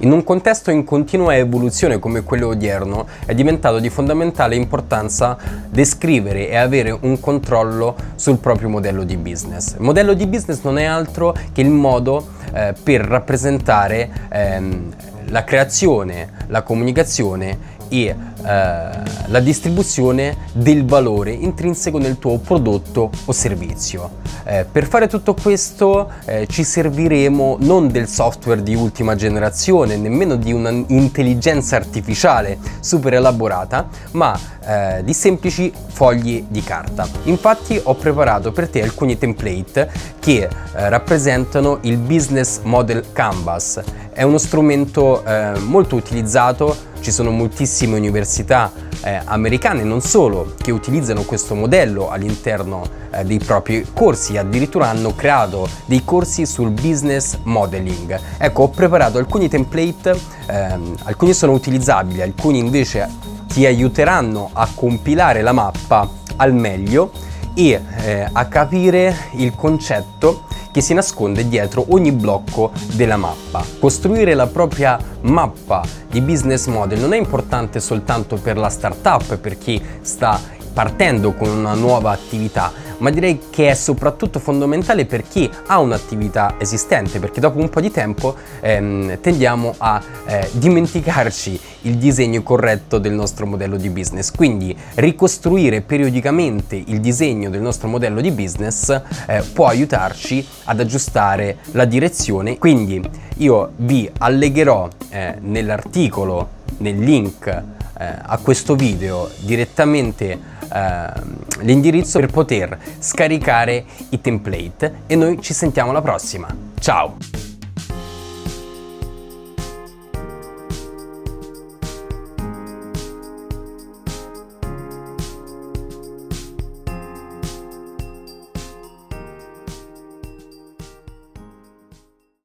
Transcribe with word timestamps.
In 0.00 0.12
un 0.12 0.24
contesto 0.24 0.70
in 0.70 0.84
continua 0.84 1.34
evoluzione 1.34 1.98
come 1.98 2.22
quello 2.22 2.48
odierno 2.48 3.06
è 3.24 3.34
diventato 3.34 3.78
di 3.78 3.88
fondamentale 3.88 4.54
importanza 4.54 5.38
descrivere 5.70 6.50
e 6.50 6.56
avere 6.56 6.90
un 7.00 7.18
controllo 7.18 7.96
sul 8.14 8.36
proprio 8.36 8.68
modello 8.68 9.04
di 9.04 9.16
business. 9.16 9.72
Il 9.72 9.80
modello 9.80 10.12
di 10.12 10.26
business 10.26 10.60
non 10.64 10.76
è 10.76 10.84
altro 10.84 11.34
che 11.50 11.62
il 11.62 11.70
modo 11.70 12.26
eh, 12.52 12.74
per 12.82 13.06
rappresentare 13.06 14.10
ehm, 14.28 14.94
la 15.28 15.44
creazione, 15.44 16.30
la 16.48 16.60
comunicazione 16.60 17.74
e 17.88 17.98
eh, 18.06 18.14
la 18.42 19.40
distribuzione 19.40 20.36
del 20.52 20.84
valore 20.84 21.32
intrinseco 21.32 21.98
nel 21.98 22.18
tuo 22.18 22.38
prodotto 22.38 23.10
o 23.24 23.32
servizio. 23.32 24.24
Eh, 24.44 24.64
per 24.70 24.86
fare 24.86 25.08
tutto 25.08 25.34
questo 25.34 26.08
eh, 26.24 26.46
ci 26.48 26.62
serviremo 26.62 27.56
non 27.60 27.88
del 27.88 28.06
software 28.06 28.62
di 28.62 28.76
ultima 28.76 29.16
generazione, 29.16 29.96
nemmeno 29.96 30.36
di 30.36 30.52
un'intelligenza 30.52 31.74
artificiale 31.74 32.56
super 32.78 33.14
elaborata, 33.14 33.88
ma 34.12 34.38
eh, 34.64 35.02
di 35.02 35.12
semplici 35.12 35.72
fogli 35.88 36.44
di 36.48 36.62
carta. 36.62 37.08
Infatti 37.24 37.80
ho 37.82 37.94
preparato 37.94 38.52
per 38.52 38.68
te 38.68 38.82
alcuni 38.82 39.18
template 39.18 39.90
che 40.20 40.42
eh, 40.44 40.48
rappresentano 40.88 41.78
il 41.82 41.96
Business 41.96 42.60
Model 42.62 43.04
Canvas. 43.12 43.80
È 44.12 44.22
uno 44.22 44.38
strumento 44.38 45.24
eh, 45.24 45.58
molto 45.58 45.96
utilizzato 45.96 46.94
ci 47.06 47.12
sono 47.12 47.30
moltissime 47.30 47.96
università 47.96 48.72
eh, 49.04 49.20
americane, 49.26 49.84
non 49.84 50.00
solo, 50.00 50.54
che 50.60 50.72
utilizzano 50.72 51.22
questo 51.22 51.54
modello 51.54 52.10
all'interno 52.10 52.82
eh, 53.12 53.22
dei 53.24 53.38
propri 53.38 53.86
corsi, 53.94 54.36
addirittura 54.36 54.88
hanno 54.88 55.14
creato 55.14 55.68
dei 55.84 56.02
corsi 56.02 56.44
sul 56.46 56.70
business 56.70 57.38
modeling. 57.44 58.18
Ecco, 58.38 58.64
ho 58.64 58.68
preparato 58.70 59.18
alcuni 59.18 59.48
template, 59.48 60.18
ehm, 60.46 60.96
alcuni 61.04 61.32
sono 61.32 61.52
utilizzabili, 61.52 62.22
alcuni 62.22 62.58
invece 62.58 63.08
ti 63.46 63.64
aiuteranno 63.64 64.50
a 64.52 64.68
compilare 64.74 65.42
la 65.42 65.52
mappa 65.52 66.10
al 66.34 66.54
meglio 66.54 67.12
e 67.54 67.80
eh, 68.02 68.28
a 68.32 68.46
capire 68.46 69.28
il 69.34 69.54
concetto 69.54 70.42
che 70.76 70.82
si 70.82 70.92
nasconde 70.92 71.48
dietro 71.48 71.86
ogni 71.88 72.12
blocco 72.12 72.70
della 72.92 73.16
mappa. 73.16 73.64
Costruire 73.78 74.34
la 74.34 74.46
propria 74.46 74.98
mappa 75.22 75.82
di 76.10 76.20
business 76.20 76.66
model 76.66 77.00
non 77.00 77.14
è 77.14 77.16
importante 77.16 77.80
soltanto 77.80 78.36
per 78.36 78.58
la 78.58 78.68
startup, 78.68 79.38
per 79.38 79.56
chi 79.56 79.82
sta 80.02 80.38
partendo 80.74 81.32
con 81.32 81.48
una 81.48 81.72
nuova 81.72 82.10
attività, 82.10 82.70
ma 82.98 83.10
direi 83.10 83.40
che 83.50 83.70
è 83.70 83.74
soprattutto 83.74 84.38
fondamentale 84.38 85.06
per 85.06 85.22
chi 85.22 85.50
ha 85.66 85.78
un'attività 85.78 86.54
esistente, 86.58 87.18
perché 87.18 87.40
dopo 87.40 87.58
un 87.58 87.68
po' 87.68 87.80
di 87.80 87.90
tempo 87.90 88.34
ehm, 88.60 89.20
tendiamo 89.20 89.74
a 89.78 90.02
eh, 90.26 90.48
dimenticarci 90.52 91.60
il 91.82 91.96
disegno 91.96 92.42
corretto 92.42 92.98
del 92.98 93.12
nostro 93.12 93.46
modello 93.46 93.76
di 93.76 93.90
business. 93.90 94.30
Quindi 94.30 94.76
ricostruire 94.94 95.80
periodicamente 95.80 96.76
il 96.76 97.00
disegno 97.00 97.50
del 97.50 97.60
nostro 97.60 97.88
modello 97.88 98.20
di 98.20 98.30
business 98.30 98.88
eh, 99.26 99.42
può 99.52 99.66
aiutarci 99.66 100.46
ad 100.64 100.80
aggiustare 100.80 101.58
la 101.72 101.84
direzione. 101.84 102.58
Quindi 102.58 103.02
io 103.38 103.72
vi 103.76 104.10
allegherò 104.18 104.88
eh, 105.10 105.36
nell'articolo, 105.40 106.48
nel 106.78 106.98
link 106.98 107.46
eh, 107.46 107.64
a 107.98 108.38
questo 108.38 108.74
video 108.74 109.30
direttamente 109.38 110.54
Ehm, 110.72 111.36
l'indirizzo 111.60 112.18
per 112.20 112.30
poter 112.30 112.78
scaricare 112.98 113.84
i 114.10 114.20
template 114.20 115.02
e 115.06 115.16
noi 115.16 115.40
ci 115.40 115.54
sentiamo 115.54 115.90
alla 115.90 116.02
prossima. 116.02 116.48
Ciao! 116.78 117.35